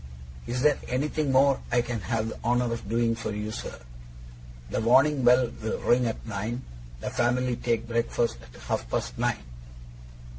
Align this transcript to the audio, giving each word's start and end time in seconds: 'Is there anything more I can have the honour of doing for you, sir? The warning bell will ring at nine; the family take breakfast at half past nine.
'Is 0.47 0.63
there 0.63 0.79
anything 0.87 1.31
more 1.31 1.59
I 1.71 1.83
can 1.83 1.99
have 2.01 2.29
the 2.29 2.39
honour 2.43 2.73
of 2.73 2.89
doing 2.89 3.13
for 3.15 3.29
you, 3.29 3.51
sir? 3.51 3.77
The 4.71 4.81
warning 4.81 5.23
bell 5.23 5.51
will 5.61 5.77
ring 5.81 6.07
at 6.07 6.25
nine; 6.25 6.63
the 7.01 7.11
family 7.11 7.55
take 7.55 7.87
breakfast 7.87 8.37
at 8.41 8.59
half 8.63 8.89
past 8.89 9.19
nine. 9.19 9.43